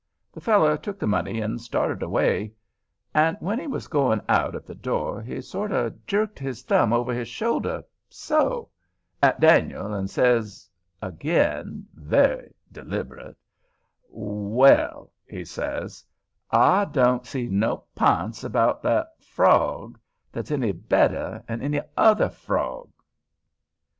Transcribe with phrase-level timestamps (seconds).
[0.33, 2.53] The feller took the money and started away;
[3.13, 7.13] and when he was going out at the door, he sorter jerked his thumb over
[7.13, 10.67] his shoulder—so—at Dan'l, and says
[11.03, 13.37] again, very deliberate,
[14.09, 16.03] "Well," he says,
[16.49, 19.99] "I don't see no p'ints about that frog
[20.31, 22.89] that's any better'n any other frog."